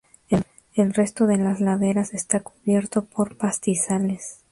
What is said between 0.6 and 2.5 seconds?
El resto de las laderas está